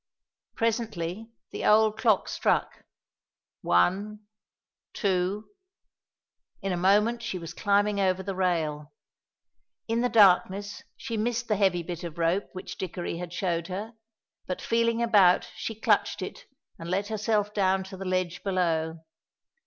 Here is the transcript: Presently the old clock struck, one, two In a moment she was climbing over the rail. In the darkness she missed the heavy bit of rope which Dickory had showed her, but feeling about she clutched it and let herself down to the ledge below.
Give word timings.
Presently 0.55 1.29
the 1.51 1.63
old 1.63 1.95
clock 1.95 2.27
struck, 2.27 2.85
one, 3.61 4.25
two 4.93 5.49
In 6.63 6.71
a 6.71 6.75
moment 6.75 7.21
she 7.21 7.37
was 7.37 7.53
climbing 7.53 7.99
over 7.99 8.23
the 8.23 8.33
rail. 8.33 8.93
In 9.87 10.01
the 10.01 10.09
darkness 10.09 10.81
she 10.97 11.17
missed 11.17 11.47
the 11.49 11.55
heavy 11.55 11.83
bit 11.83 12.03
of 12.03 12.17
rope 12.17 12.49
which 12.53 12.79
Dickory 12.79 13.19
had 13.19 13.31
showed 13.31 13.67
her, 13.67 13.93
but 14.47 14.59
feeling 14.59 15.03
about 15.03 15.47
she 15.55 15.79
clutched 15.79 16.23
it 16.23 16.45
and 16.79 16.89
let 16.89 17.09
herself 17.09 17.53
down 17.53 17.83
to 17.83 17.95
the 17.95 18.03
ledge 18.03 18.41
below. 18.43 19.01